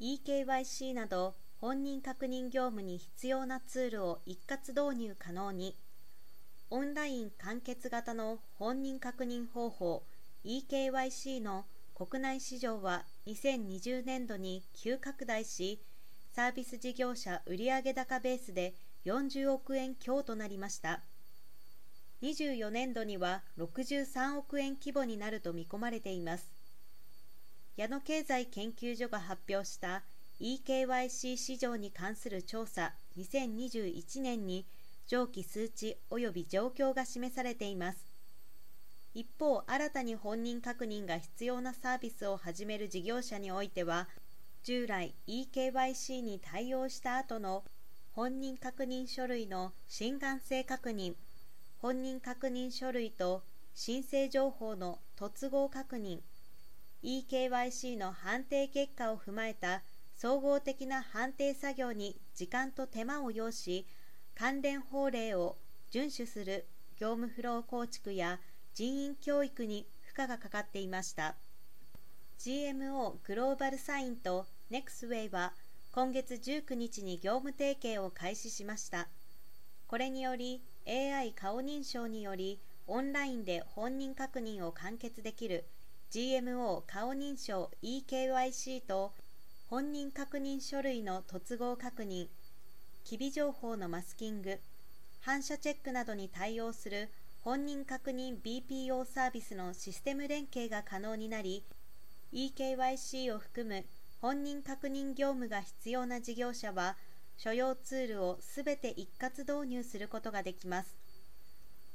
[0.00, 5.76] eKYC など本人確認業務に必要なツールを一括導入可能に
[6.70, 10.04] オンライン完結型の本人確認方法
[10.44, 11.64] eKYC の
[11.94, 15.80] 国内市場は2020年度に急拡大し
[16.32, 18.74] サービス事業者売上高ベースで
[19.04, 21.00] 40億円強となりました。
[22.22, 26.57] 24年度には63億円規模になると見込まれています。
[27.78, 30.02] 矢野経済研究所が発表した
[30.40, 34.66] eKYC 市場に関する調査2021年に
[35.06, 38.04] 上記数値及び状況が示されています。
[39.14, 44.08] 一方新たに本人確認が必要なサービスを始める事業者においては
[44.64, 47.62] 従来 eKYC に対応した後の
[48.10, 51.14] 本人確認書類の心眼性確認
[51.78, 56.18] 本人確認書類と申請情報の突合確認
[57.02, 59.82] eKYC の判定結果を踏まえた
[60.14, 63.86] 総合的な判定作業に時間と手間を要し
[64.34, 65.56] 関連法令を
[65.92, 66.66] 遵守する
[66.98, 68.40] 業務フロー構築や
[68.74, 71.36] 人員教育に負荷がかかっていました。
[72.38, 75.54] GMO グローバルサインと NEXWAY は
[75.92, 79.08] 今月19日に業務提携を開始しました。
[79.86, 85.64] これにより AI 顔認証によりオンラインで本人確認を完結できる
[86.10, 89.12] GMO 顔認証 eKYC と
[89.68, 92.28] 本人確認書類の突合確認
[93.04, 94.58] 機微情報のマスキング
[95.20, 97.10] 反射チェックなどに対応する
[97.42, 101.62] 本人確認 BPO サービスのシステム連携が可能になり
[102.32, 103.84] eKYC を含む
[104.22, 106.96] 本人確認業務が必要な事業者は
[107.36, 110.96] 所要ツールをすべて一括導入することができます。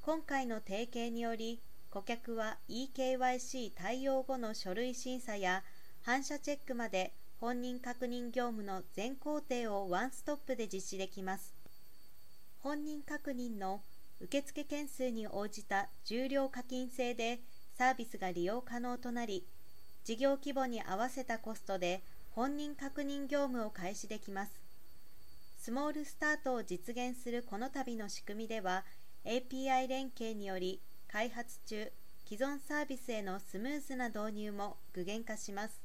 [0.00, 5.62] 今回の提携により顧客は eKYC 対応後の書類審査や
[6.02, 11.54] 反射チェックまで本人確認業務の全工程をワンストップで実施できます。
[12.62, 13.82] 本人確認の
[14.20, 17.40] 受付件数に応じた重量課金制で
[17.76, 19.46] サービスが利用可能となり
[20.04, 24.52] 事業規模に合わせたコストで本人確認業務を開始できます。
[25.58, 28.84] スモールスタートを実現するこの度の仕組みでは
[29.24, 30.80] API 連携により
[31.16, 31.90] 開発中
[32.28, 35.80] 既存サービスへのスムーズな導入も具現化します。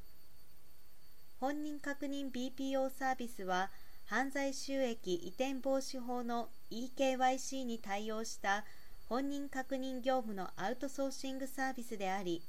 [1.40, 3.70] 本人確認 BPO サービスは
[4.04, 8.66] 犯罪収益移転防止法の eKYC に対応した
[9.08, 12.42] 本人確認業務のアウトソーシングサービスであり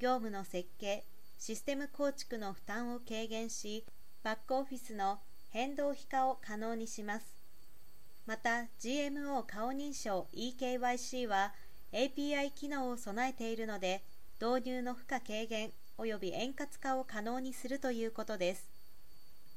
[0.00, 1.04] 業務の設計
[1.38, 3.84] システム構築の負担を軽減し
[4.24, 5.20] バックオフィスの
[5.50, 7.36] 変動非化を可能にします。
[8.26, 11.54] また GMO 顔認証 eKYC は
[11.96, 14.02] API 機能を備えているので
[14.38, 18.75] 導入の負荷軽減及び円滑化を可能にするということです。